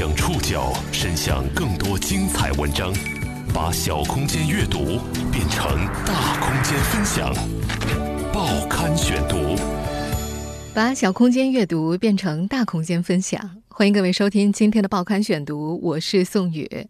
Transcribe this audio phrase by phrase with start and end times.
[0.00, 2.90] 将触角伸向更多精彩文章，
[3.52, 4.98] 把小空间阅读
[5.30, 7.30] 变成大空间分享。
[8.32, 9.54] 报刊选读，
[10.72, 13.58] 把小空间阅读变成大空间分享。
[13.68, 16.86] 欢迎各位收听今天的报刊选读，我是宋宇。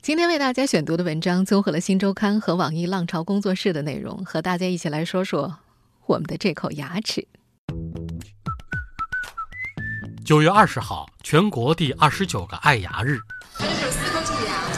[0.00, 5.58] 今天为大家选读的文章综合了《新周刊》和网易浪潮工作室的内容，和大家一起来说说
[6.06, 7.24] 我们的这口牙齿。
[10.24, 13.18] 九月二十号，全国第二十九个爱牙日。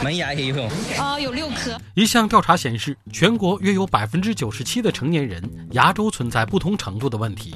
[0.03, 0.67] 门牙也有
[0.97, 1.79] 哦，有六颗。
[1.93, 5.41] 一项调查显示，全国约有百分之九十七的成年人
[5.71, 7.55] 牙周存在不同程度的问题。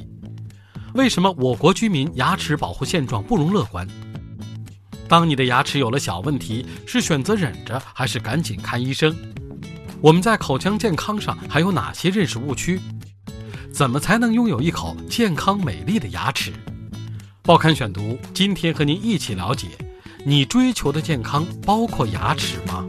[0.94, 3.86] 为什么我国居民牙齿保护现状不容乐观？
[5.08, 9.14] 当你的牙齿有了小问题，是选择忍着，还是赶紧看医生？
[10.00, 12.80] 我们在口腔健康上还有哪些认识误区？
[13.72, 16.52] 怎么才能拥有一口健康美丽的牙齿？
[17.42, 19.66] 报刊选读，今天和您一起了解：
[20.26, 22.86] 你追求的健康包括牙齿吗？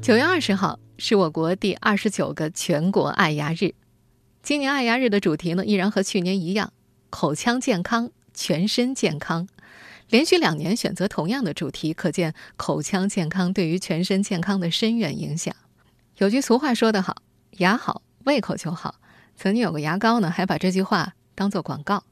[0.00, 3.74] 九月二十号是我国第二十九个全国爱牙日。
[4.44, 6.72] 今年爱牙日的主题呢，依然和去年一样，
[7.10, 9.48] 口腔健康，全身健康。
[10.08, 15.52] 连续两年选择同样的主题，可见口腔健康对于全身健康的深远影响。
[16.18, 17.16] 有句俗话说得好
[17.58, 18.94] ：“牙好，胃口就好。”
[19.36, 22.04] 曾经有个牙膏呢，还把这句话当做广告。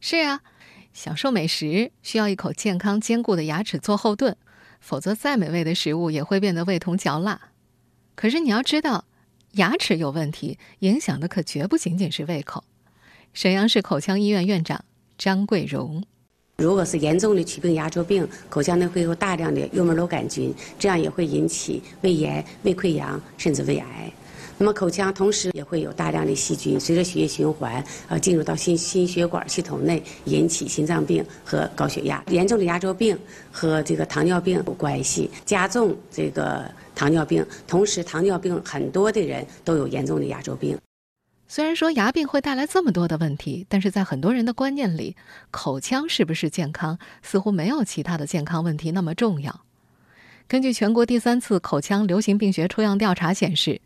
[0.00, 0.40] 是啊，
[0.92, 4.36] 享受美食需要一口健康坚固的牙齿做后盾，
[4.80, 7.40] 否则再美味的食物也会变得味同嚼蜡。
[8.14, 9.04] 可是你要知道，
[9.52, 12.64] 牙齿有问题，影响的可绝不仅仅是胃口。
[13.32, 14.84] 沈阳市口腔医院院长
[15.18, 16.02] 张桂荣。
[16.58, 24.10] 如果是严重的龋病、牙周病，口腔内会有大量的幽门螺杆菌，这样也会引起胃炎、胃溃疡，甚至胃癌。
[24.58, 32.24] 那么口腔同时也会有大量的细菌，随着血液循环，呃，进入到心心血管系统内，引起心脏病和高血压。
[32.28, 33.18] 严重的牙周病
[33.52, 37.44] 和这个糖尿病有关系，加重这个糖尿病。
[37.66, 40.78] 同时，糖尿病很多的人都有严重的牙周病。
[41.48, 45.14] 虽然说牙病会带来这么多的问题，但是在很多人的观念里，
[45.50, 49.60] 口腔是不是健康，似乎没有其他的健康问题那么重要。
[50.48, 53.80] 根据全国第三次口腔流行病学抽样调查显示，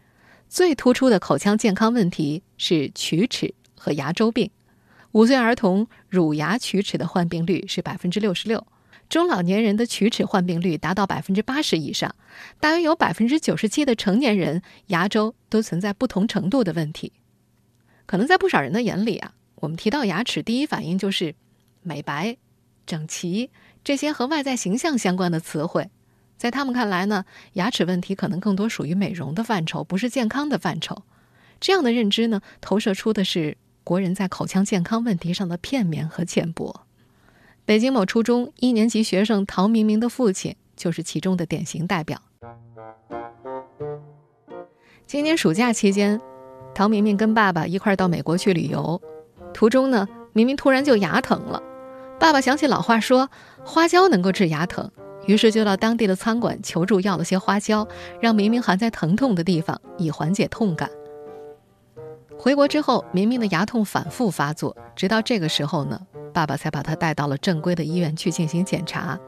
[0.50, 4.50] 最突出的口腔健康问题是龋齿和牙周病。
[5.12, 8.66] 五岁儿童乳牙龋齿的患病率是百分之六十六，
[9.08, 12.16] 中老年人的龋齿患病率达到百分之八十以上，
[12.58, 17.12] 大约有百分之九十七的成年人牙周都存在不同程度的问题。
[18.06, 21.36] 可能在不少人的眼里啊，我们提到牙齿，第一反应就是
[21.80, 22.36] 美白、
[22.84, 23.50] 整齐
[23.84, 25.88] 这些和外在形象相关的词汇。
[26.40, 31.02] 在他们看来呢，牙齿问题可能更多属于美容的范畴，不是健康的范畴。
[31.60, 36.86] 这样的认知呢，投射出的是国人在口腔健康问题上的片面和浅薄。
[37.66, 42.18] 北京某初中一年级学生陶明明的父亲就是其中的典型代表。
[45.06, 46.18] 今年暑假期间。
[46.72, 49.02] 陶明明跟爸爸一块儿到美国去旅游，
[49.52, 51.62] 途中呢，明明突然就牙疼了。
[52.18, 53.28] 爸爸想起老话说
[53.62, 54.90] 花椒能够治牙疼，
[55.26, 57.86] 于是就到当地的餐馆求助要了些花椒，
[58.20, 60.90] 让明明含在疼痛的地方，以缓解痛感。
[62.36, 66.00] 回国之后，明明的牙痛反复发作，直到这个时候呢，
[66.32, 69.18] 爸爸才把他带到了正规的医院去进行检查。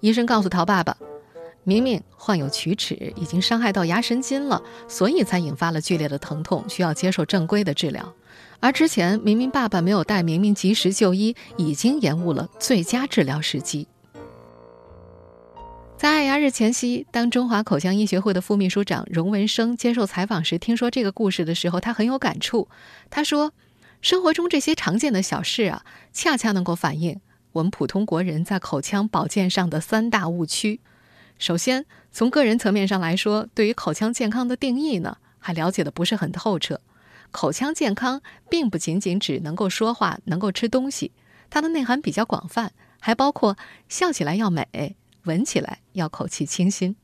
[0.00, 0.96] 医生告诉陶爸爸。
[1.64, 8.10] 明明患有龋齿，已经伤害到牙神经了，所以才引发了剧烈的疼痛，需要接受正规的治疗。
[8.58, 13.86] 而之前明明爸爸没有带明明及时就医，已经延误了最佳治疗时机。
[15.98, 22.68] 在爱牙日前夕，当中华口腔医学会的副秘书长荣文生接受采访时，听说这个故事的时候，他很有感触。
[23.10, 23.52] 他说
[24.00, 27.20] ：“生活中这些常见的小事啊，恰恰能够反映
[27.50, 30.78] 我们普通国人在口腔保健上的三大误区。”
[31.36, 36.80] 首先，从个人层面上来说，对于口腔健康的定义呢，还了解的不是很透彻。
[37.32, 41.10] 口腔健康并不仅仅只能够说话、能够吃东西，
[41.50, 42.70] 它的内涵比较广泛，
[43.00, 43.56] 还包括
[43.88, 44.94] 笑起来要美，
[45.24, 46.96] 闻起来要口气清新。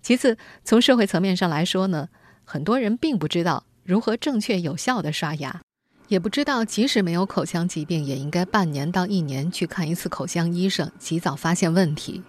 [0.00, 2.08] 其次，从社会层面上来说呢，
[2.44, 5.60] 很多人并不知道如何正确有效的刷牙，
[6.06, 12.22] 也不知道即使没有口腔疾病，也应该半年到一年去看一次口腔医生，及早发现问题。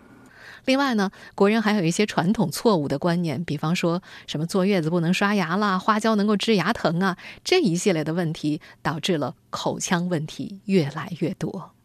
[0.65, 11.75] 另外呢，国人还有一些传统错误的观念，比方说什么坐月子不能刷牙啦，花椒能够治牙疼啊，这一系列的问题，导致了口腔问题越来越多。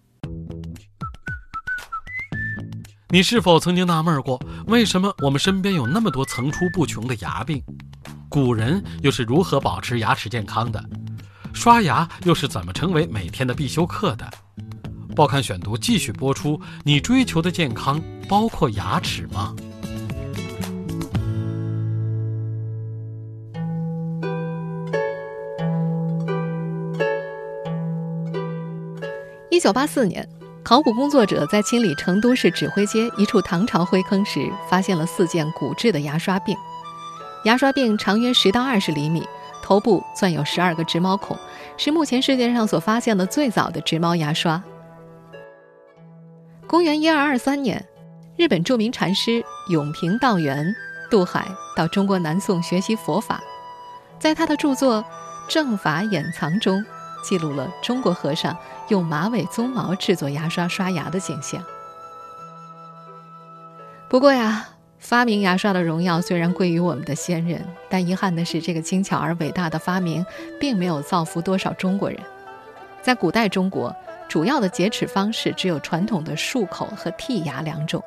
[3.10, 7.62] 你是否曾经纳闷过，为什么我们身边有那么多层出不穷的牙病？
[8.28, 10.82] 古人又是如何保持牙齿健康的？
[11.52, 14.28] 刷牙又是怎么成为每天的必修课的？
[15.14, 16.60] 报刊选读继续播出。
[16.82, 19.54] 你追求的健康包括牙齿吗？
[29.50, 30.28] 一九八四年，
[30.64, 36.56] 考古工作者在清理成都市指挥街一处唐朝灰坑时，发现了四件骨质的牙刷柄。
[37.44, 39.28] 牙刷柄长约十到二十厘米，
[39.62, 41.36] 头部钻有十二个直毛孔，
[41.76, 44.62] 是目前世界上所发现的最早的直毛牙刷。
[46.66, 47.84] 公元一二二三年，
[48.38, 50.74] 日本著名禅师永平道元
[51.10, 51.46] 渡海
[51.76, 53.38] 到中国南宋学习佛法，
[54.18, 55.02] 在他的著作
[55.46, 56.82] 《正法掩藏》中，
[57.22, 58.56] 记录了中国和尚
[58.88, 61.62] 用马尾鬃毛制作牙刷刷牙的景象。
[64.08, 70.24] 不过呀，发明牙刷的荣耀虽然归于我们的先人，但遗憾的是，这个精巧而伟大的发明
[70.60, 72.18] 并没有造福多少中国人。
[73.02, 73.94] 在古代中国。
[74.26, 78.02] 主要的洁齿方式只有传统的漱口和剔牙两种，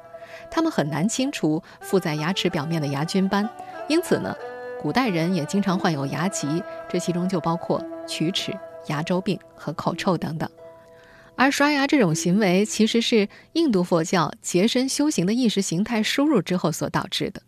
[0.50, 3.48] 他们很难清除附在牙齿表面的牙菌斑，
[3.88, 4.36] 因此呢，
[4.82, 8.52] 古代人也经常患有牙疾，这其中就包括龋齿、
[8.88, 10.50] 牙周病和口臭等等。
[11.38, 17.42] 而刷牙这种行为其实是印度佛教洁身修行的意识形态输入之后所导致的。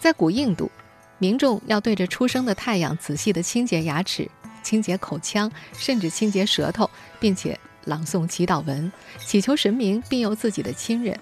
[0.00, 0.70] 在古印度，
[1.18, 4.28] 民众要对着初升的太阳仔细地清洁牙齿。
[4.62, 6.88] 清洁口腔，甚至清洁舌头，
[7.20, 11.20] 并且朗诵祈祷文，祈求神明庇佑自己的亲人。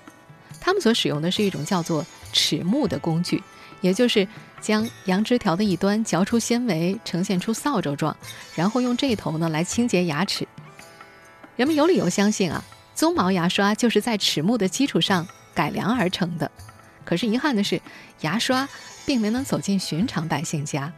[0.60, 3.42] 他们所使用的是一种叫做齿木的工具，
[3.80, 4.28] 也就是
[4.60, 8.16] 将羊脂条的一端嚼出纤维，呈现出扫帚状，
[8.54, 10.46] 然后用这头呢来清洁牙齿。
[11.56, 12.64] 人们有理由相信啊，
[12.96, 16.50] 鬃毛牙刷就是在齿木的基础上改良而成的。
[17.04, 17.80] 可是遗憾的是，
[18.20, 18.68] 牙刷
[19.04, 20.92] 并没能走进寻常百姓家。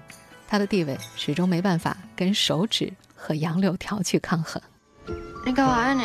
[0.47, 4.63] 它的地位始终没办法跟手指和杨柳条去抗衡。
[5.45, 6.03] 你干嘛呀你？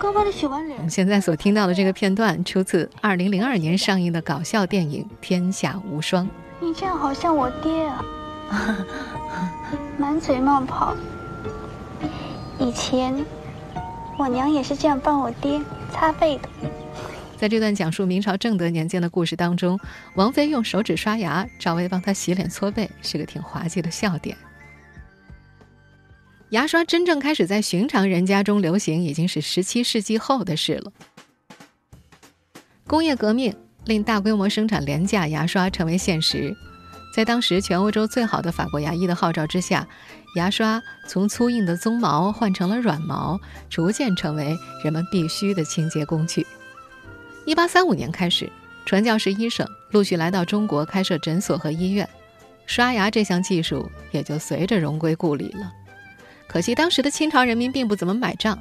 [0.00, 0.76] 刚把你洗完脸。
[0.78, 6.24] 我们现在所听到的这个片段出自2002年上映的搞笑电影《天下无双》。
[6.60, 8.04] 你这样好像我爹啊，
[9.98, 10.94] 满嘴冒泡。
[12.58, 13.24] 以前
[14.20, 15.58] 我娘也是这样帮我爹
[15.90, 16.48] 擦背的。
[17.38, 19.80] 在这段讲述明朝正德年间的故事当中，
[20.14, 24.36] 王妃用手指刷牙，赵薇帮她洗脸搓背，是个挺滑稽的笑点。
[26.50, 30.92] 牙刷真正开始在寻常人家中流行，已经是十七世纪后的事了。
[32.86, 33.56] 工业革命
[33.86, 36.54] 令大规模生产廉价牙刷成为现实，
[37.12, 39.86] 在当时全欧洲最好的法国牙医的号召之下，
[40.36, 46.46] 牙刷从粗硬的鬃毛换成了软毛，逐渐成为人们必须的清洁工具。
[47.44, 48.48] 一八三五年开始，
[48.86, 52.08] 传教士医生陆续来到中国开设诊所和医院，
[52.64, 55.72] 刷牙这项技术也就随着荣归故里了。
[56.48, 58.56] 可惜当时的清朝人民并不怎么买账，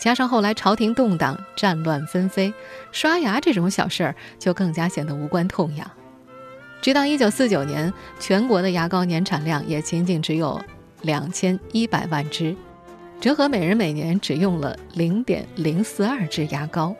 [0.00, 2.54] 加上后来朝廷动荡、战乱纷飞，
[2.92, 5.90] 刷牙这种小事儿就更加显得无关痛痒。
[6.80, 10.58] 直到一九四九年，全国的牙膏年产量也仅仅只有
[11.02, 12.56] 两千一百万支，
[13.20, 16.96] 折合每人每年只用了零点零四二支牙膏。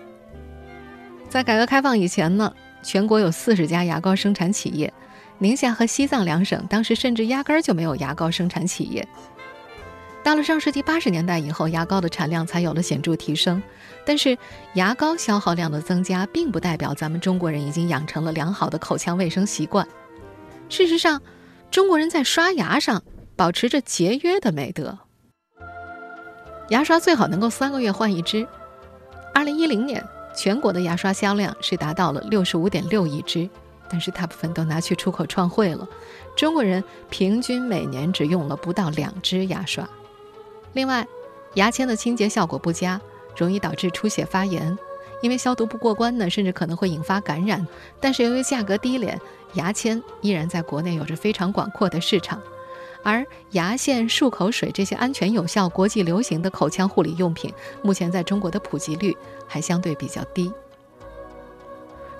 [1.30, 4.92] 在改革开放以前呢，全国有四十家牙膏生产企业，
[5.38, 9.06] 宁夏和西藏两省当时甚至压根儿就没有牙膏生产企业。
[10.22, 13.62] 到了上世纪八十年代以后，牙膏的产量才有了显著提升。
[14.04, 14.36] 但是，
[14.74, 19.86] 牙膏消耗量的增加，并不代表咱们中国人已经养成了良好的口腔卫生习惯。
[20.68, 21.20] 事实上，
[21.70, 23.02] 中国人在刷牙上
[23.34, 24.98] 保持着节约的美德。
[26.68, 28.46] 牙刷最好能够三个月换一支。
[29.34, 30.04] 二零一零年。
[30.32, 33.50] 全国的牙刷销量是达到了六十五点六亿支，
[33.88, 35.86] 但是大部分都拿去出口创汇了。
[36.36, 39.86] 中国人平均每年只用了不到两支牙刷。
[40.72, 41.06] 另外，
[41.54, 43.00] 牙签的清洁效果不佳，
[43.36, 44.78] 容易导致出血发炎，
[45.20, 47.66] 因为消毒不过关呢，甚至可能会引发感染。
[48.00, 49.20] 但是由于价格低廉，
[49.54, 52.40] 牙签依然在国内有着非常广阔的市场。
[53.02, 59.16] 而牙线、漱口水这些安全有效、国际流行的口腔护理用品，目前在中国的普及率
[59.48, 60.52] 还相对比较低。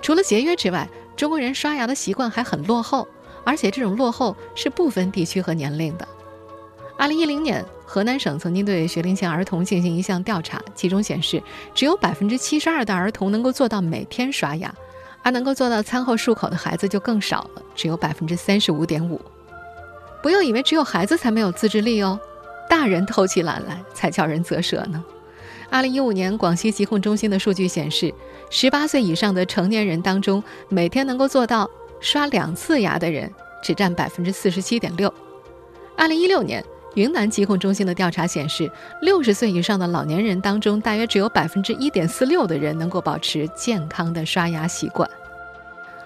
[0.00, 3.06] 除了节约之外，中国人刷牙的习惯还很落后，
[3.44, 6.08] 而且这种落后是不分地区和年龄的。
[7.00, 11.42] 二零一零年，河南省曾经对学龄前儿童进行一项调查，其中显示，
[11.74, 14.70] 只有百分之七十二的儿童能够做到每天刷牙，
[15.22, 19.18] 而能够做到餐后漱口的孩子就更少了，只有百分之三十五点五。
[20.22, 22.20] 不要以为只有孩子才没有自制力哦，
[22.68, 25.02] 大人偷起懒来才叫人啧舌呢。
[25.70, 28.12] 二零一五年广西疾控中心的数据显示，
[28.50, 31.66] 十八岁以上的成年人当中，每天能够做到
[31.98, 35.10] 刷两次牙的人只占百分之四十七点六。
[35.96, 36.62] 二零一六年，
[36.94, 38.70] 云南疾控中心的调查显示，
[39.00, 45.08] 六十岁以上的老年人当中，大约只有百分之一点四六的人能够保持健康的刷牙习惯。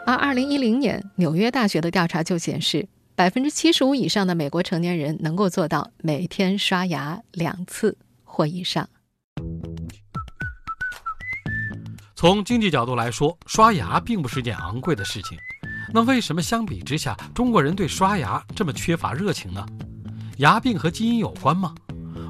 [0.07, 8.87] 而二零一零年纽约大学的调查就显示，百分之七十五以上的美国成年人能够做到每天刷牙两次或以上。
[12.15, 15.39] 从经济角度来说，刷牙并不是件昂贵的事情。
[15.93, 19.67] 那为什么相比之下，中国人对刷牙这么缺乏热情呢？
[20.39, 21.75] 牙病和基因有关吗？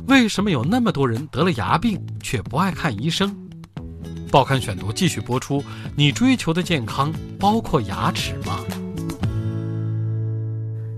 [0.08, 3.34] 为什么有那么多人得了牙病却不爱看医生？
[4.30, 5.64] 报刊选读继续播出。
[5.96, 8.58] 你追求的健康包括牙齿吗？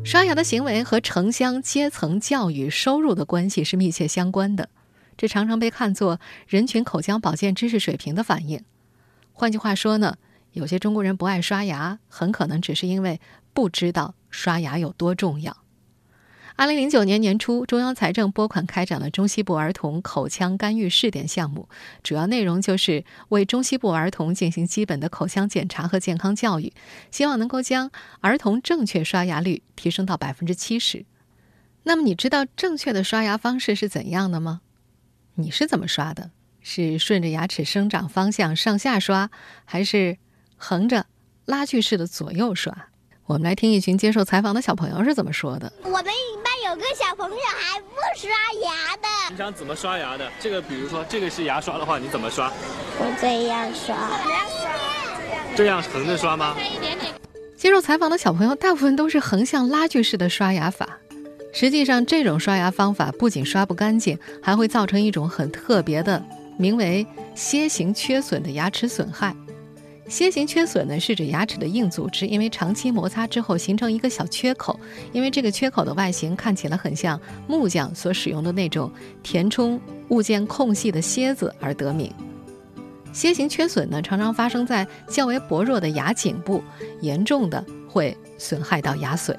[0.04, 4.68] 刷牙的行为和城乡阶层、教育、收入的关系是密切相关的，
[5.16, 8.60] 这常常被看作人群口腔保健知识水平的反应。
[9.32, 10.16] 换句话说呢，
[10.52, 13.20] 有些中国人不爱刷牙，很可能只是因为
[13.52, 15.56] 不知道刷牙有多重要。
[16.58, 21.68] 二零零九年年初，中央财政拨款开展了中西部儿童口腔干预试点项目，
[22.02, 26.72] 主要内容就是为中西部儿童进行基本的口腔检查和健康教育，
[27.10, 27.90] 希望能够将
[28.22, 31.04] 儿童正确刷牙率提升到百分之七十。
[31.82, 34.62] 那么，你知道正确的刷牙方式是怎样的吗？
[35.34, 36.30] 你是怎么刷的？
[36.62, 39.30] 是顺着牙齿生长方向上下刷，
[39.66, 40.16] 还是
[40.56, 41.04] 横着
[41.44, 42.88] 拉锯式的左右刷？
[43.26, 45.72] 我们来听一群接受采访的小朋友是怎么说的。
[45.82, 46.04] 我们
[46.64, 48.30] 有个小朋友还不刷
[48.62, 49.08] 牙的。
[49.30, 50.30] 你想怎么刷牙的？
[50.40, 52.50] 这个，比如说这个是牙刷的话，你怎么刷？
[52.98, 53.96] 我这样刷。
[55.54, 56.56] 这样横着刷吗？
[57.56, 60.98] 接受采访的小朋友大部分都是横向拉锯式的刷牙法。
[61.52, 66.22] 实际上，这种刷牙方法不仅刷不干净，还会造成一种很特别的，
[66.58, 69.34] 名为楔形缺损的牙齿损害。
[70.08, 74.78] 楔形缺损呢，是指牙齿的硬组织因为长期摩擦之后形成一个小缺口，
[75.12, 78.90] 因为这个缺口的外形看起来很像木匠所使用的那种
[79.22, 82.12] 填充物件空隙的楔子而得名。
[83.12, 86.62] 楔形缺损呢，常常发生在较为薄弱的牙颈部，
[87.00, 89.36] 严重的会损害到牙髓。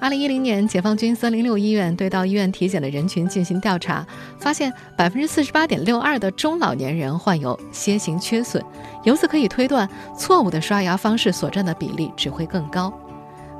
[0.00, 4.06] 二零一零年，解放军三零六医院对到医院体检的人群进行调查，
[4.38, 8.62] 发现百分之四十八点六二的中老年人患有楔形缺损。
[9.02, 12.92] 由此可以推断，错误的刷牙方式所占的比例只会更高。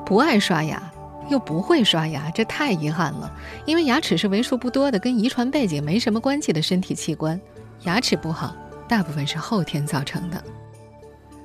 [0.06, 0.80] 不爱刷牙
[1.28, 3.30] 又不会刷牙，这太遗憾了。
[3.66, 7.38] 因为牙齿是为数不多的跟遗传背景没什么关系的身体器官，
[7.82, 8.54] 牙齿不好
[8.86, 10.42] 大部分是后天造成的。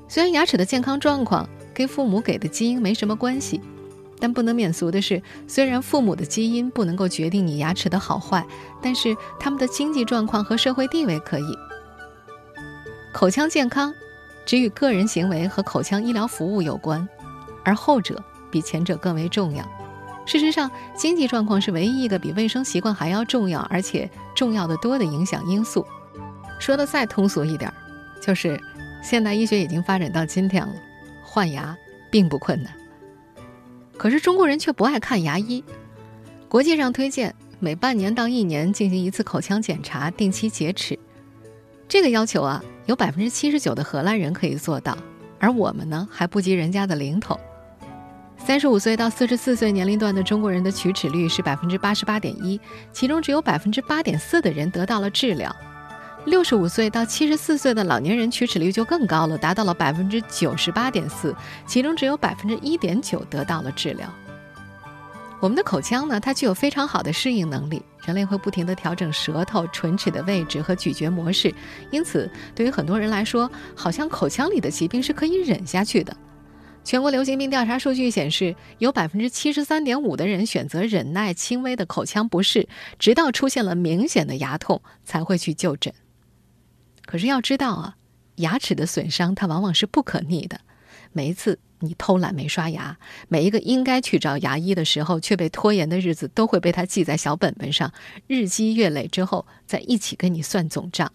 [0.08, 3.60] 虽然牙齿的健康状况跟父母给的基因没什么关系。
[4.24, 8.48] 但不能免俗的是，虽然父母的基因不能够决定你牙齿的好坏，
[8.82, 11.58] 但是他们的经济状况和社会地位可以。
[13.12, 13.94] 口腔健康
[14.46, 17.06] 只与个人行为和口腔医疗服务有关，
[17.66, 19.70] 而后者比前者更为重要。
[20.26, 25.86] 事实上，经济状况是唯一一个比卫生习惯还要重要，而且重要的多的影响因素。
[26.60, 27.70] 说的再通俗一点，
[28.22, 28.58] 就是
[29.04, 30.74] 现代医学已经发展到今天了，
[31.22, 31.78] 换牙
[32.10, 32.74] 并不困难。
[34.04, 35.64] 可是中国人却不爱看牙医。
[36.50, 41.00] 国际上推荐每半年到一年进行一次口腔检查，定期洁齿。
[41.88, 44.98] 这个要求啊，有百分之七十九的荷兰人可以做到，
[45.40, 47.40] 而我们呢还不及人家的零头。
[48.38, 52.60] 三十五岁到四十四岁年龄段的中国人的龋齿率是百分之八十八点一，
[52.92, 55.56] 其中只有百分之八点四的人得到了治疗。
[56.26, 61.36] 六十五岁到七十四岁的老年人龋齿率就更高了，达到了百分之九十八点四，
[61.68, 64.12] 其中只有百分之一点九得到了治疗。
[65.42, 71.54] 我们的口腔呢，它具有非常好的适应能力，人类会不停地调整舌头、唇齿的位置和咀嚼模式，
[71.92, 76.16] 因此对于很多人来说，好像口腔里的疾病是可以忍下去的。
[76.86, 85.94] 全国流行病调查数据显示，有百分之七十三点五的人选择忍耐轻微的口腔不适，直到出现了明显的牙痛才会去就诊。
[87.06, 87.96] 可是要知道啊，
[88.36, 90.60] 牙齿的损伤它往往是不可逆的。
[91.12, 97.94] 每一次你偷懒没刷牙，每一个应该去找牙医的时候却被拖延的日子，都会被他记在小本本上，
[98.26, 101.12] 日积月累之后再一起跟你算总账。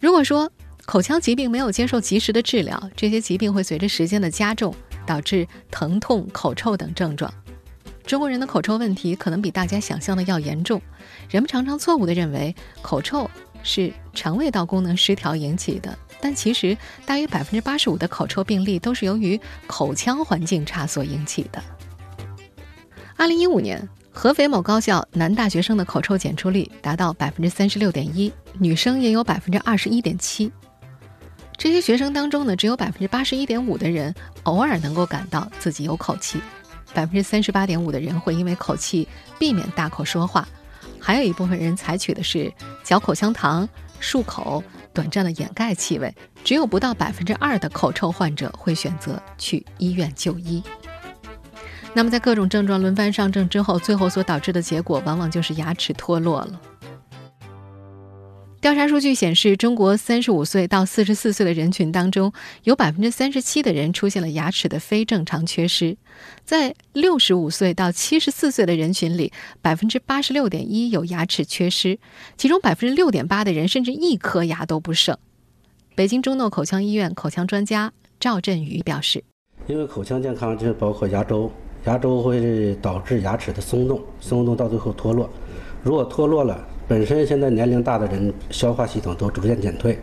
[0.00, 0.50] 如果说
[0.86, 4.74] 口腔疾病没有接受及时的治疗，这些疾病会随着时间的加重，
[5.06, 7.32] 导致疼痛、口臭等症状。
[8.04, 10.82] 中国人的口臭问题可能比大家想象的要严重，
[11.28, 13.30] 人们常常错误地认为口臭。
[13.62, 21.62] 是肠胃道功能失调引起的，但其实大约百分之八十五的口臭病例都是由于口腔环境差所引起的。
[23.16, 30.50] 二零一五年，合肥某高校男大学生的口臭检出率达到百分之三十六点一，女生也有百分之二十一点七。
[31.58, 34.14] 这些学生当中呢，只有百分之八十一点五的人
[34.44, 36.40] 偶尔能够感到自己有口气。
[36.94, 39.06] 百分之三十八点五的人会因为口气
[39.38, 40.48] 避免大口说话，
[41.00, 42.52] 还有一部分人采取的是
[42.84, 43.68] 嚼口香糖、
[44.00, 46.14] 漱口，短暂的掩盖气味。
[46.44, 50.62] 只有不到百分之二的口臭患者会选择去医院就医。
[51.92, 56.60] 那么，在各种症状轮番上阵之后，最后所导致的结果往往就是牙齿脱落了。
[58.60, 62.30] 调查数据显示，中国三十五岁到四十四岁的人群当中，
[62.64, 65.96] 有百分之三十七的人出现了牙齿的非正常缺失；
[66.44, 71.98] 在六十五岁到七十四岁的人群里，百分之八十六点一有牙齿缺失，
[72.36, 75.16] 其中百分之六点八的人甚至一颗牙都不剩。
[75.94, 77.90] 北京中诺口腔医院口腔专家
[78.20, 79.24] 赵振宇表示
[79.68, 81.50] ：“因为口腔健康就是包括牙周，
[81.86, 85.30] 牙周会导致牙齿的松动，松动到最后脱落。
[85.82, 89.96] 如果脱落了，本身现在年龄大的人消化系统都逐渐减退，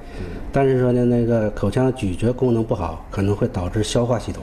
[0.53, 4.41] 但是说呢，那个口腔咀嚼功能不好，可能会导致消化系统，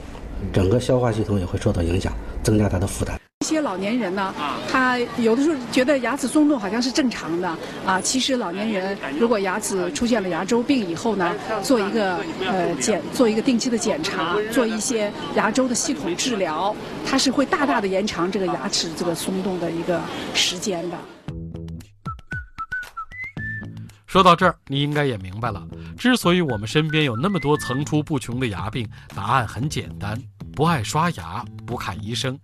[0.53, 3.19] 整个消化系统也会受到影响，增加它的负担。
[3.43, 4.31] 一些老年人呢，
[4.71, 7.49] 他有的时候觉得牙齿松动好像是正常的
[7.83, 11.33] 啊，其实老年人如果牙齿出现了牙周病以后呢，
[11.63, 19.99] 做一个呃检，做一个定期的检查，做一些牙周的系统治疗，它是会大大的延长这个牙齿这个松动的一个
[20.35, 20.97] 时间的。
[24.15, 25.67] 说到这儿，你应该也明白了。
[25.97, 30.17] 之所以我们身边有那么多层出不穷的牙病，答案很简单：
[30.53, 32.39] 不爱刷牙，不看医生。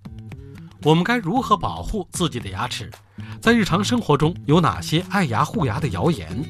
[0.84, 2.92] 我们该如何保护自己的牙齿？
[3.40, 6.44] 在日常生活中有哪些爱牙护牙的谣言？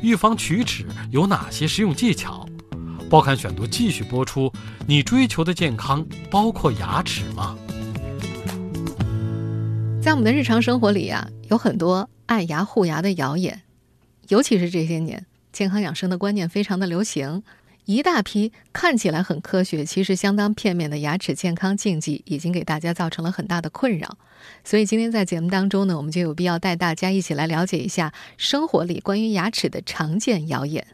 [0.00, 2.48] 预防龋齿有哪些实用技巧？
[3.10, 4.50] 报刊选读继续播出。
[4.86, 7.54] 你追求的健康包括牙齿吗？
[10.00, 13.60] 在我们的日常生活里呀，有很多爱牙护牙的谣言。
[14.28, 17.42] 尤其是这些年，健康养生的观念非常的流行，
[17.84, 24.16] 一大批看起来很科学，其实相当片面的牙齿健康禁忌，已经给大家造成了很大的困扰。
[24.64, 30.86] 所以今天在节目当中呢，我们就有必要带大家一起来了解一下生活里关于牙齿的常见谣言。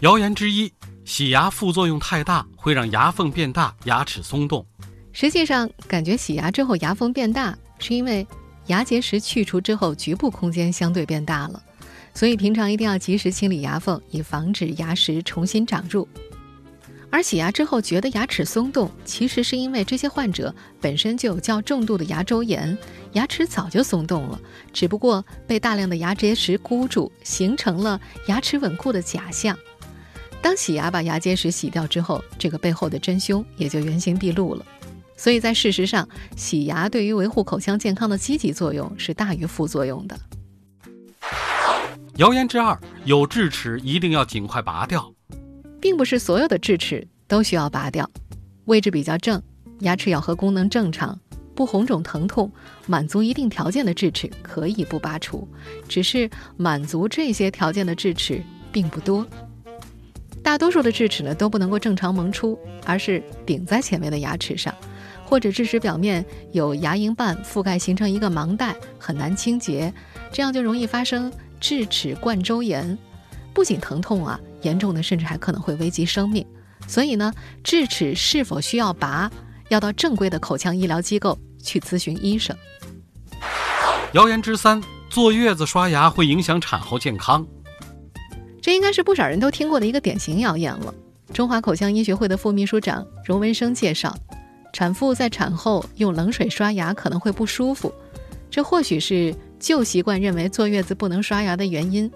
[0.00, 0.72] 谣言之一：
[1.04, 4.64] 洗牙副作用太大，会让牙缝变大，牙齿松动。
[5.12, 8.26] 实际上，感觉洗牙之后牙缝变大，是因为
[8.66, 11.62] 牙结石去除之后，局部空间相对变大了。
[12.16, 16.08] 所以平常一定要及时清理牙缝，以防止牙石重新长入。
[17.10, 22.76] 而洗牙之后觉得牙齿松动，其实是因为这些患者本身就有较重度的牙周炎，
[23.12, 24.40] 牙齿早就松动了，
[24.72, 29.54] 只不过被大量的牙结石箍住，形成了牙齿稳固的假象。
[30.40, 34.64] 当洗牙把牙结石洗掉之后，这个背后的真凶也就原形毕露了。
[35.18, 40.18] 所以在事实上，洗牙对于维护口腔健康的积极作用是大于副作用的。
[42.16, 45.12] 谣言之二：有智齿一定要尽快拔掉，
[45.78, 48.10] 并不是所有的智齿都需要拔掉。
[48.64, 49.42] 位置比较正、
[49.80, 51.20] 牙齿咬合功能正常、
[51.54, 52.50] 不红肿疼痛、
[52.86, 55.46] 满足一定条件的智齿可以不拔除。
[55.88, 59.26] 只是满足这些条件的智齿并不多。
[60.42, 64.74] 大多数的智齿呢都不能够正常萌出，而是顶在前面的牙齿上，
[65.26, 69.92] 或者智齿表面有牙龈瓣覆盖，形成一个盲袋，很难清洁，
[70.32, 71.30] 这样就容易发生。
[71.60, 72.96] 智齿冠周炎
[73.52, 76.46] 不仅疼痛啊，严重的甚至还可能会危及生命。
[76.86, 77.32] 所以呢，
[77.64, 79.30] 智齿是否需要拔，
[79.68, 82.56] 要到正规的口腔医疗机构去咨询医生。
[84.12, 87.46] 谣言之三：坐月子刷牙会影响产后健康。
[88.60, 90.94] 这应该是不少人都听过的一个典型谣言了。
[91.32, 94.16] 中华口腔医学会的副秘书长荣文生介绍，
[94.72, 97.92] 产妇在产后用冷水刷牙可能会不舒服，
[98.50, 99.34] 这或许是。
[99.58, 102.10] 旧习惯认为坐月子不能刷牙的原因，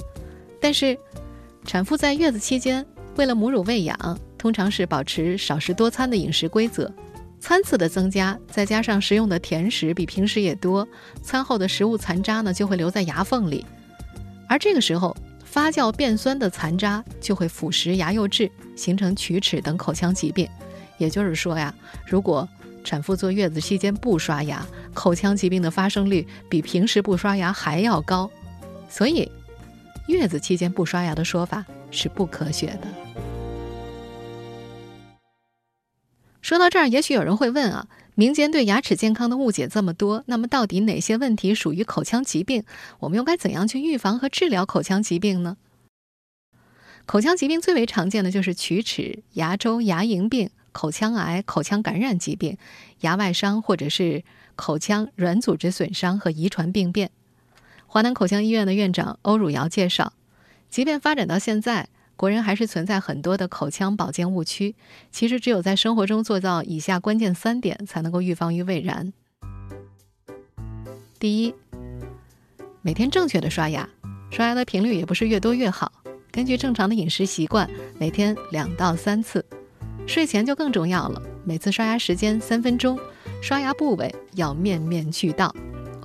[0.60, 0.96] 但是
[1.64, 2.84] 产妇在月子期间
[3.16, 6.92] 为了母乳喂养，通常是保持少食多餐的饮食规则，
[7.38, 10.86] 餐次的增加，再加上食用的甜食比平时也多，
[11.22, 13.64] 餐后的食物残渣呢就会留在牙缝里，
[14.48, 20.48] 而这个时候发酵变酸的残渣就会腐蚀牙釉质，形成龋齿等口腔疾病。
[20.98, 21.74] 也就是说呀，
[22.06, 22.46] 如果
[22.82, 28.30] 产妇坐月子期间不刷牙，口腔疾病的发生率比平时不刷牙还要高，
[28.88, 29.30] 所以
[30.08, 32.88] 月子期间不刷牙的说法是不科学的。
[36.40, 42.64] 说到这儿，也许有人会问啊，民间对牙齿健康的误解这么多，那么到底哪些问题属于口腔疾病？
[43.00, 45.58] 我们又该怎样去预防和治疗口腔疾病呢？
[47.06, 50.50] 口腔疾病最为常见的就是龋齿、牙周、牙龈病。
[50.72, 52.56] 口腔癌、口腔感染疾病、
[53.00, 54.24] 牙外伤或者是
[54.56, 57.10] 口腔软组织损伤和遗传病变。
[57.86, 60.12] 华南口腔医院的院长欧汝尧介绍，
[60.68, 64.76] 即便发展到现在，国人还是存在很多的口腔保健误区。
[65.10, 69.12] 其实，只有在生活中做到以下关键三点，才能够预防于未然。
[71.18, 71.54] 第一，
[72.82, 73.88] 每天正确的刷牙，
[74.30, 75.92] 刷牙的频率也不是越多越好。
[76.30, 79.44] 根据正常的饮食习惯，每天两到三次。
[80.10, 82.98] 睡前就更重要了，每次刷牙时间三分钟，
[83.40, 85.54] 刷牙部位要面面俱到。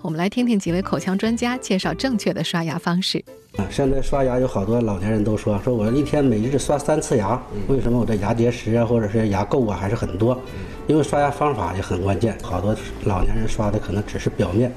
[0.03, 3.17] 我们来听听几位口腔专家介绍正确的刷牙方式。
[3.57, 10.39] 啊，现在刷牙有好多老年人都说，说我一天每日刷三次牙，为什么我的牙结石啊，或者是牙垢啊还是很多？
[10.85, 14.71] 因为刷牙方法也很关键，好多老年人刷的可能只是表面，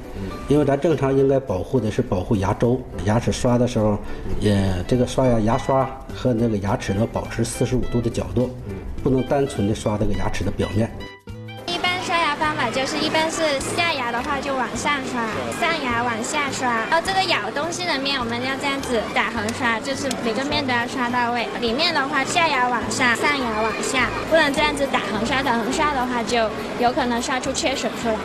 [0.48, 3.98] 因为咱正常应该保护的是保护牙周，牙齿刷的时候，
[4.40, 8.48] 也这个刷牙牙刷和那个牙齿呢保持四十五度的角度，
[9.02, 10.90] 不能单纯的刷这个牙齿的表面。
[11.66, 15.22] 一般刷牙方法就是一般是下牙的话就往上刷，
[15.60, 16.68] 上牙往下刷。
[16.90, 21.46] 然后这个咬东西的面我们要这样子打横刷，就是每个面都要刷到位。
[21.60, 25.42] 里面的话下牙往上，上牙往下，不能这样子打横刷。
[25.42, 28.16] 打横刷的话就有可能刷出缺损出来。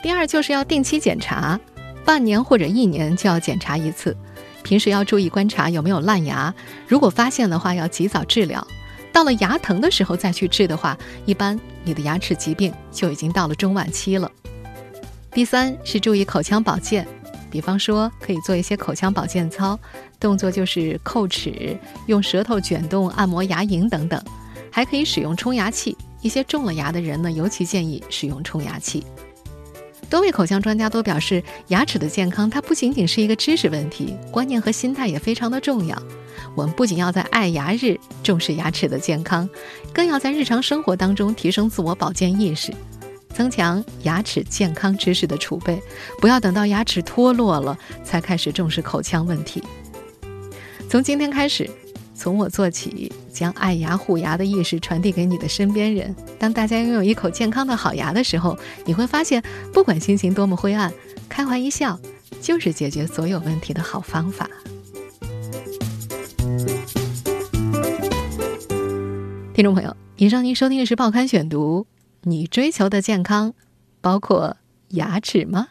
[0.00, 1.58] 第二就是要定期检查，
[2.04, 4.16] 半年或者一年就要检查一次。
[4.62, 6.54] 平时要注意观察有没有烂牙，
[6.86, 8.64] 如果发现的话要及早治疗。
[9.14, 14.28] 到了牙疼的时候再去治的话，一般你的牙齿疾病就已经到了中晚期了。
[15.30, 17.06] 第三是注意口腔保健，
[17.48, 19.78] 比方说可以做一些口腔保健操，
[20.18, 24.20] 动作就是叩齿、用舌头卷动、按摩牙龈等等，
[24.68, 25.96] 还可以使用冲牙器。
[26.20, 29.04] 一些种了牙的人呢，尤其建议使用冲牙器。
[30.10, 36.00] 多位口腔专家都表示，牙齿的健康它不仅仅是一个知识问题，观念和心态也非常的重要。
[36.54, 39.48] 我们不仅要在爱牙日重视牙齿的健康，
[39.92, 42.72] 更要在日常生活当中提升自我保健意识，
[43.34, 45.82] 增强牙齿健康知识的储备。
[46.20, 49.62] 不要等到牙齿脱落了才开始重视口腔问题。
[50.88, 51.68] 从今天开始，
[52.14, 56.14] 从我做起，将爱牙护牙的意识传递给你的身边人。
[56.38, 60.92] 当大家拥有一口健康的好牙的时候，你会发现，不管心情多么灰暗，
[61.28, 61.98] 开怀一笑
[62.40, 64.48] 就是解决所有问题的好方法。
[69.52, 71.86] 听众朋友，以上您收听的是《报刊选读》，
[72.22, 73.54] 你追求的健康
[74.00, 74.56] 包括
[74.88, 75.68] 牙齿吗？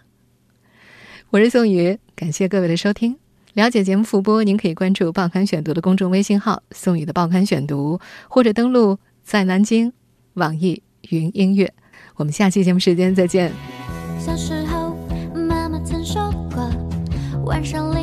[1.32, 3.22] 我是宋宇，感谢各位的收听。
[3.54, 9.94] 了解节目复播，您可以关注《报刊选读》的公众微信号“宋宇的报刊选读”，或者登录在南京
[10.34, 11.72] 网易云音乐。
[12.16, 13.52] 我们下期节目时间再见。
[14.18, 14.96] 小时候，
[15.36, 16.68] 妈妈曾说过，
[17.46, 17.94] 晚上